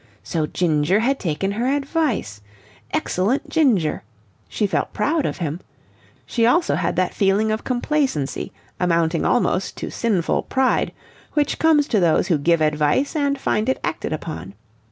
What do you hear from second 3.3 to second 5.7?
Ginger! She felt proud of him.